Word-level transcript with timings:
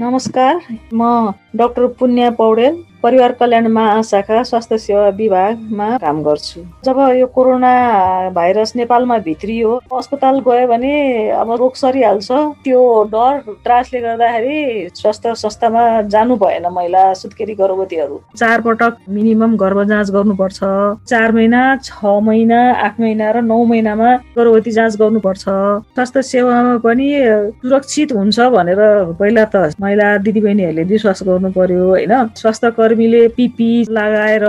नमस्कार 0.00 0.56
म 0.92 1.04
डाक्टर 1.54 1.86
पुण्य 1.86 2.30
पौडेल 2.30 2.82
परिवार 3.04 3.32
कल्याण 3.40 3.66
महाशाखा 3.68 4.42
स्वास्थ्य 4.42 4.76
सेवा 4.78 5.08
विभागमा 5.16 5.88
काम 6.00 6.22
गर्छु। 6.24 6.60
जब 6.84 6.98
यो 7.18 7.26
कोरोना 7.34 7.72
भाइरस 8.34 8.72
नेपालमा 8.76 9.18
भित्रियो 9.26 9.72
अस्पताल 9.92 10.38
गयो 10.46 10.66
भने 10.68 10.92
अब 11.30 11.50
रोग 11.60 11.74
सरिहाल्छ। 11.76 12.30
त्यो 12.64 12.80
डर 13.12 13.40
त्रासले 13.64 14.00
गर्दाखेरि 14.00 14.88
स्वास्थ्य 14.94 15.34
संस्थामा 15.36 15.84
जानु 16.08 16.36
भएन 16.36 16.66
महिला 16.72 17.02
सुत्केरी 17.14 17.54
गर्भवतीहरू। 17.54 18.20
चार 18.36 18.60
पटक 18.60 18.96
मिनिमम 19.10 19.56
गर्भ 19.56 19.82
जाँच 19.88 20.10
गर्नुपर्छ। 20.10 20.58
चार 21.08 21.32
महिना 21.32 21.60
छ 21.84 22.16
महिना 22.24 22.60
आठ 22.86 23.00
महिना 23.00 23.30
र 23.30 23.42
नौ 23.42 23.62
महिनामा 23.64 24.14
गर्भवती 24.38 24.70
जाँच 24.70 24.96
गर्नुपर्छ। 24.96 25.44
स्वास्थ्य 25.44 26.22
सेवामा 26.22 26.76
पनि 26.80 27.10
सुरक्षित 27.60 28.12
हुन्छ 28.16 28.40
भनेर 28.56 28.80
पहिला 29.20 29.44
त 29.44 29.76
महिला 29.80 30.16
दिदीबहिनीहरूले 30.24 30.84
विश्वास 30.88 31.22
गर्नु 31.28 31.52
पर्यो 31.52 31.88
होइन? 31.88 32.12
स्वास्थ्य 32.40 32.70
कर्मीले 32.94 33.26
पिपी 33.28 33.70
लगाएर 33.90 34.44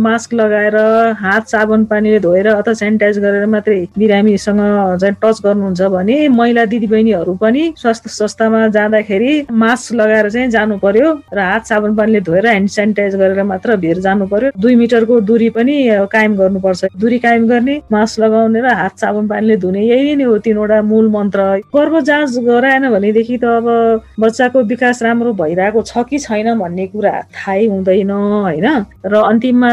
मास्क 0.00 0.34
लगाएर 0.34 0.76
हात 1.20 1.48
साबुन 1.48 1.84
पानीले 1.84 2.18
धोएर 2.20 2.46
अथवा 2.48 2.72
सेनिटाइज 2.74 3.18
गरेर 3.18 3.46
मात्रै 3.46 3.76
बिरामीसँग 3.98 4.60
चाहिँ 5.00 5.14
टच 5.22 5.40
गर्नुहुन्छ 5.44 5.80
भने 5.92 6.16
महिला 6.32 6.64
दिदीबहिनीहरू 6.72 7.34
पनि 7.36 7.62
स्वास्थ्य 7.76 8.10
संस्थामा 8.10 8.66
जाँदाखेरि 8.76 9.32
मास्क 9.52 9.94
लगाएर 9.94 10.30
चाहिँ 10.30 10.48
जानु 10.50 10.78
पर्यो 10.80 11.12
र 11.34 11.38
हात 11.40 11.66
साबुन 11.66 11.96
पानीले 11.96 12.20
धोएर 12.24 12.46
ह्यान्ड 12.46 12.68
सेनिटाइज 12.70 13.16
गरेर 13.20 13.42
मात्र 13.44 13.76
भिर 13.76 14.00
जानु 14.00 14.26
पर्यो। 14.32 14.50
दुई 14.56 14.74
मिटरको 14.80 15.20
दूरी 15.20 15.50
पनि 15.50 15.76
कायम 16.12 16.36
गर्नुपर्छ। 16.40 16.84
दूरी 16.96 17.18
कायम 17.18 17.46
गर्ने 17.48 17.80
मास्क 17.92 18.20
लगाउने 18.20 18.60
र 18.60 18.74
हात 18.80 18.98
साबुन 19.00 19.28
पानीले 19.28 19.56
धुने 19.60 19.84
यही 19.84 20.16
नै 20.16 20.24
हो 20.24 20.38
तिनवटा 20.48 20.80
मूल 20.88 21.08
मन्त्र। 21.12 21.40
गर्भ 21.76 22.00
जाँच 22.08 22.38
गराएन 22.48 22.88
भनेदेखि 22.96 23.36
त 23.36 23.44
अब 23.60 23.68
बच्चाको 24.20 24.62
विकास 24.72 25.02
राम्रो 25.02 25.32
भइरहेको 25.44 25.82
छ 25.82 26.08
कि 26.08 26.18
छैन 26.18 26.48
भन्ने 26.58 26.86
कुरा 26.96 27.14
थाहै 27.36 27.66
हुँदैन। 27.66 27.88
होइन? 27.98 28.66
र 29.04 29.14
अन्तिममा 29.14 29.70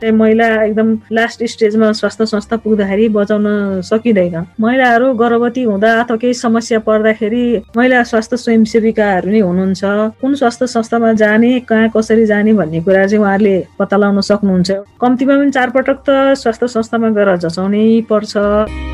चाहिँ 0.00 0.12
महिला 0.16 0.46
एकदम 0.64 0.88
लास्ट 1.12 1.44
स्टेजमा 1.44 1.92
स्वास्थ्य 1.92 2.26
संस्था 2.26 2.56
पुग्दाखेरि 2.56 3.08
बचाउन 3.08 3.46
सकिँदैन। 3.80 4.36
महिलाहरू 4.60 5.12
गर्भवती 5.12 5.62
हुँदा 5.62 5.90
अथवा 6.00 6.16
केही 6.16 6.34
समस्या 6.34 6.78
पर्दाखेरि 6.78 7.44
महिला 7.76 8.02
स्वास्थ्य 8.02 8.36
स्वयंसेविकाहरू 8.36 9.30
नै 9.30 9.40
हुनुहुन्छ। 9.40 9.82
कुन 10.20 10.34
स्वास्थ्य 10.34 10.66
संस्थामा 10.66 11.12
जाने 11.12 11.60
कहाँ 11.60 11.90
कसरी 11.96 12.26
जाने 12.26 12.52
भन्ने 12.52 12.80
कुरा 12.80 13.06
चाहिँ 13.06 13.22
उहाँहरूले 13.22 13.56
पत्ता 13.78 13.96
लगाउन 13.96 14.20
सक्नुहुन्छ। 14.20 14.70
कम्तीमा 15.00 15.34
पनि 15.36 15.50
चारपटक 15.50 15.98
त 16.08 16.10
स्वास्थ्य 16.38 16.68
संस्थामा 16.68 17.08
गएर 17.10 17.36
जचाउनै 17.36 17.84
पर्छ। 18.10 18.91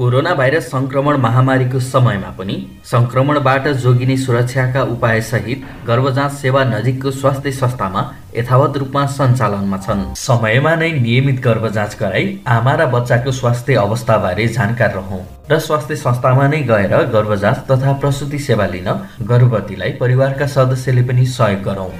कोरोना 0.00 0.32
भाइरस 0.34 0.70
सङ्क्रमण 0.70 1.16
महामारीको 1.20 1.80
समयमा 1.86 2.28
पनि 2.36 2.54
सङ्क्रमणबाट 2.90 3.66
जोगिने 3.82 4.16
सुरक्षाका 4.16 4.82
उपायसहित 4.92 5.66
गर्भजाँच 5.88 6.32
सेवा 6.34 6.62
नजिकको 6.64 7.10
स्वास्थ्य 7.18 7.52
संस्थामा 7.52 8.06
यथावत 8.36 8.76
रूपमा 8.80 9.04
सञ्चालनमा 9.18 9.78
छन्। 9.84 10.02
समयमा 10.16 10.74
नै 10.82 10.90
नियमित 11.04 11.44
गर्भजाँच 11.44 11.96
गराई 12.00 12.26
आमा 12.48 12.74
र 12.80 12.86
बच्चाको 12.96 13.32
स्वास्थ्य 13.40 13.74
अवस्थाबारे 13.84 14.46
जानकार 14.58 14.94
रहौँ 14.94 15.22
र 15.50 15.58
स्वास्थ्य 15.68 15.96
संस्थामा 16.08 16.46
नै 16.48 16.62
गएर 16.70 16.96
गर्भजाँच 17.16 17.66
तथा 17.70 17.92
प्रसुति 18.00 18.38
सेवा 18.48 18.66
लिन 18.72 18.88
गर्भवतीलाई 19.32 19.92
परिवारका 20.00 20.46
सदस्यले 20.56 21.02
पनि 21.10 21.26
सहयोग 21.38 21.62
गरौँ। 21.64 21.92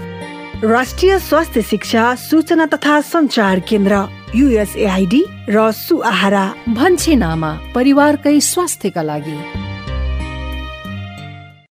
राष्ट्रिय 0.64 1.18
स्वास्थ्य 1.18 1.62
शिक्षा 1.62 2.14
सूचना 2.14 2.66
तथा 2.66 3.00
सञ्चार 3.00 3.60
केन्द्र 3.60 4.08
युएसएआइडी 4.34 5.24
र 5.48 5.72
सुआहारा। 5.72 6.54
भन्छे 6.68 7.14
नामा 7.16 7.52
परिवारकै 7.74 8.40
स्वास्थ्यका 8.40 9.02
लागि। 9.02 9.69